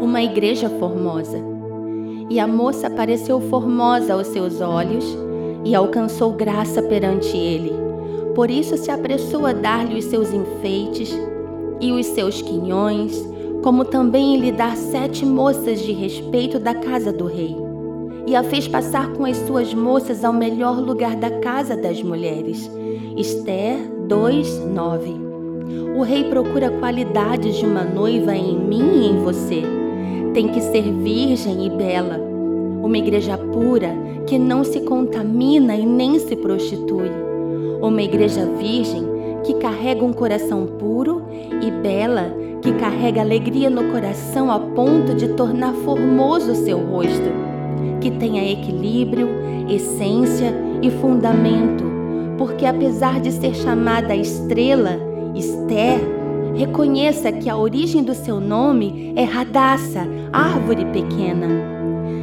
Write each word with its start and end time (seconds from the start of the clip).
uma 0.00 0.22
igreja 0.22 0.68
formosa. 0.68 1.38
E 2.30 2.40
a 2.40 2.46
moça 2.46 2.88
pareceu 2.88 3.40
formosa 3.40 4.14
aos 4.14 4.28
seus 4.28 4.60
olhos 4.60 5.04
e 5.64 5.74
alcançou 5.74 6.32
graça 6.32 6.82
perante 6.82 7.36
ele. 7.36 7.72
Por 8.34 8.50
isso 8.50 8.76
se 8.76 8.90
apressou 8.90 9.46
a 9.46 9.52
dar-lhe 9.52 9.98
os 9.98 10.04
seus 10.06 10.32
enfeites 10.32 11.14
e 11.80 11.92
os 11.92 12.06
seus 12.06 12.42
quinhões, 12.42 13.16
como 13.62 13.84
também 13.84 14.36
lhe 14.36 14.52
dar 14.52 14.76
sete 14.76 15.24
moças 15.24 15.80
de 15.80 15.92
respeito 15.92 16.58
da 16.58 16.74
casa 16.74 17.12
do 17.12 17.26
rei. 17.26 17.56
E 18.26 18.34
a 18.34 18.42
fez 18.42 18.66
passar 18.66 19.12
com 19.12 19.24
as 19.24 19.36
suas 19.36 19.74
moças 19.74 20.24
ao 20.24 20.32
melhor 20.32 20.78
lugar 20.78 21.14
da 21.16 21.30
casa 21.40 21.76
das 21.76 22.02
mulheres. 22.02 22.70
Esther 23.16 23.78
2, 24.08 24.66
9. 24.66 25.33
O 25.96 26.02
rei 26.02 26.24
procura 26.24 26.70
qualidades 26.70 27.56
de 27.56 27.64
uma 27.64 27.84
noiva 27.84 28.34
em 28.34 28.58
mim 28.58 29.02
e 29.02 29.06
em 29.10 29.22
você. 29.22 29.62
Tem 30.32 30.48
que 30.48 30.60
ser 30.60 30.92
virgem 30.92 31.66
e 31.66 31.70
bela. 31.70 32.18
Uma 32.82 32.98
igreja 32.98 33.38
pura 33.38 33.94
que 34.26 34.38
não 34.38 34.64
se 34.64 34.80
contamina 34.80 35.76
e 35.76 35.86
nem 35.86 36.18
se 36.18 36.34
prostitui. 36.36 37.10
Uma 37.80 38.02
igreja 38.02 38.44
virgem 38.58 39.04
que 39.44 39.54
carrega 39.54 40.04
um 40.04 40.12
coração 40.12 40.66
puro 40.66 41.22
e 41.62 41.70
bela, 41.70 42.34
que 42.62 42.72
carrega 42.72 43.20
alegria 43.20 43.68
no 43.68 43.92
coração 43.92 44.50
a 44.50 44.58
ponto 44.58 45.14
de 45.14 45.28
tornar 45.28 45.74
formoso 45.74 46.54
seu 46.54 46.78
rosto, 46.78 47.30
que 48.00 48.10
tenha 48.10 48.50
equilíbrio, 48.50 49.28
essência 49.68 50.52
e 50.82 50.90
fundamento, 50.90 51.84
porque 52.38 52.66
apesar 52.66 53.20
de 53.20 53.30
ser 53.30 53.54
chamada 53.54 54.16
estrela, 54.16 54.98
Esther, 55.34 56.00
reconheça 56.54 57.32
que 57.32 57.50
a 57.50 57.56
origem 57.56 58.02
do 58.02 58.14
seu 58.14 58.38
nome 58.40 59.12
é 59.16 59.24
Radassa, 59.24 60.06
árvore 60.32 60.84
pequena. 60.86 61.48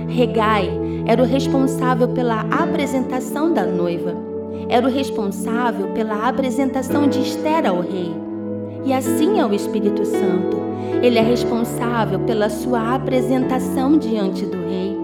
Regai 0.07 0.69
era 1.05 1.21
o 1.21 1.25
responsável 1.25 2.07
pela 2.09 2.41
apresentação 2.41 3.53
da 3.53 3.65
noiva. 3.65 4.15
Era 4.69 4.87
o 4.87 4.89
responsável 4.89 5.87
pela 5.89 6.27
apresentação 6.27 7.07
de 7.07 7.19
Esther 7.19 7.65
ao 7.65 7.81
rei. 7.81 8.13
E 8.85 8.93
assim 8.93 9.39
é 9.39 9.45
o 9.45 9.53
Espírito 9.53 10.05
Santo. 10.05 10.57
Ele 11.01 11.19
é 11.19 11.21
responsável 11.21 12.19
pela 12.19 12.49
sua 12.49 12.95
apresentação 12.95 13.97
diante 13.97 14.45
do 14.45 14.57
rei. 14.57 14.97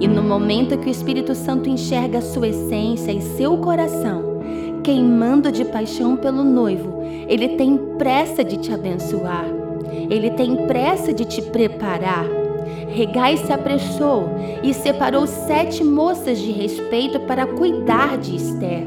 E 0.00 0.06
no 0.06 0.22
momento 0.22 0.76
que 0.76 0.88
o 0.88 0.90
Espírito 0.90 1.34
Santo 1.34 1.70
enxerga 1.70 2.20
sua 2.20 2.48
essência 2.48 3.12
e 3.12 3.22
seu 3.22 3.56
coração, 3.56 4.35
queimando 4.86 5.50
de 5.50 5.64
paixão 5.64 6.16
pelo 6.16 6.44
noivo, 6.44 7.02
ele 7.28 7.56
tem 7.56 7.76
pressa 7.98 8.44
de 8.44 8.56
te 8.56 8.72
abençoar. 8.72 9.44
Ele 10.08 10.30
tem 10.30 10.68
pressa 10.68 11.12
de 11.12 11.24
te 11.24 11.42
preparar. 11.42 12.24
Regai 12.88 13.36
se 13.36 13.52
apressou 13.52 14.28
e 14.62 14.72
separou 14.72 15.26
sete 15.26 15.82
moças 15.82 16.38
de 16.38 16.52
respeito 16.52 17.18
para 17.18 17.48
cuidar 17.48 18.16
de 18.16 18.36
Esther. 18.36 18.86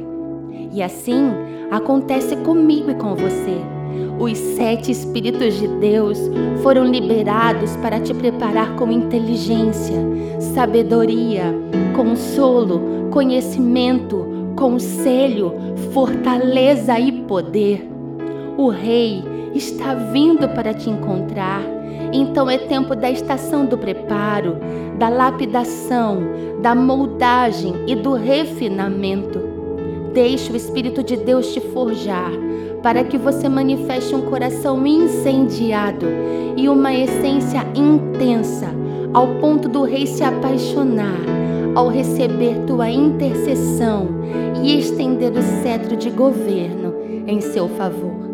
E 0.71 0.81
assim 0.81 1.31
acontece 1.69 2.37
comigo 2.37 2.89
e 2.89 2.95
com 2.95 3.13
você. 3.15 3.57
Os 4.17 4.37
sete 4.37 4.91
Espíritos 4.91 5.55
de 5.55 5.67
Deus 5.67 6.17
foram 6.63 6.85
liberados 6.85 7.75
para 7.75 7.99
te 7.99 8.13
preparar 8.13 8.73
com 8.77 8.89
inteligência, 8.89 9.97
sabedoria, 10.53 11.53
consolo, 11.93 13.09
conhecimento, 13.11 14.28
conselho, 14.59 15.53
fortaleza 15.93 16.99
e 16.99 17.13
poder. 17.23 17.89
O 18.57 18.67
Rei 18.67 19.23
está 19.55 19.93
vindo 19.93 20.49
para 20.49 20.73
te 20.73 20.89
encontrar. 20.89 21.61
Então 22.11 22.49
é 22.49 22.57
tempo 22.57 22.93
da 22.93 23.09
estação 23.09 23.65
do 23.65 23.77
preparo, 23.77 24.57
da 24.97 25.07
lapidação, 25.07 26.19
da 26.61 26.75
moldagem 26.75 27.73
e 27.87 27.95
do 27.95 28.13
refinamento. 28.13 29.39
Deixe 30.13 30.51
o 30.51 30.57
Espírito 30.57 31.01
de 31.01 31.15
Deus 31.15 31.53
te 31.53 31.61
forjar 31.61 32.31
para 32.83 33.03
que 33.05 33.17
você 33.17 33.47
manifeste 33.47 34.13
um 34.13 34.23
coração 34.23 34.85
incendiado 34.85 36.05
e 36.57 36.67
uma 36.67 36.93
essência 36.93 37.65
intensa, 37.75 38.67
ao 39.13 39.27
ponto 39.35 39.69
do 39.69 39.83
rei 39.83 40.05
se 40.05 40.23
apaixonar 40.23 41.39
ao 41.75 41.87
receber 41.87 42.65
tua 42.65 42.89
intercessão 42.89 44.07
e 44.63 44.77
estender 44.77 45.31
o 45.31 45.41
cetro 45.63 45.95
de 45.95 46.09
governo 46.09 46.95
em 47.27 47.41
seu 47.41 47.67
favor. 47.69 48.28